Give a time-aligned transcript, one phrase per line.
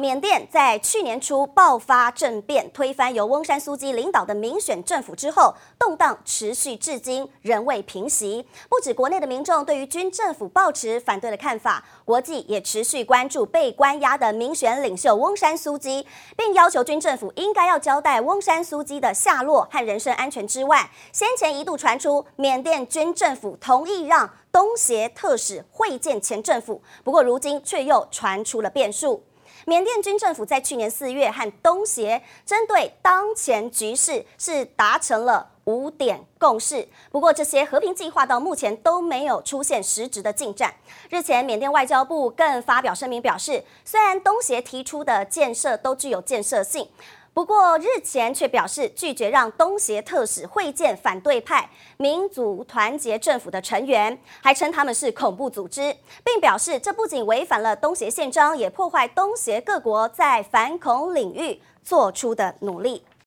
[0.00, 8.46] 缅甸在去年初爆发政变，推翻由翁山苏姬领导的民选政府之后，动荡持续至今，仍未平息。
[8.70, 29.22] 不止国内的民众对于军政府抱持反对的看法，国际也持续关注被关押的民选领袖翁山苏姬，并要求军政府应该要交代翁山苏姬的下落和人身安全之外，先前一度传出缅甸军政府同意让东协特使会见前政府，不过如今却又传出了变数。
[29.66, 40.74] 缅甸军政府在去年四月和东协针对当前局势是达成了五点共识，不过这些和平计划到目前都没有出现实质的进展。
[41.10, 46.88] 日前，缅甸外交部更发表声明表示，虽然东协提出的建设都具有建设性。
[47.40, 63.02] 不过日前却表示拒绝让东协特使会见反对派民族团结政府的成员，还称他们是恐怖组织，并表示这不仅违反了东协宪章，也破坏东协各国在反恐领域做出的努力。